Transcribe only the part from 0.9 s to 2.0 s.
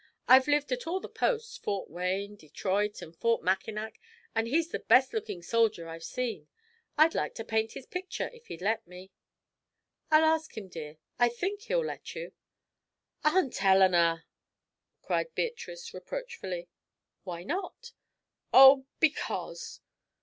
the posts Fort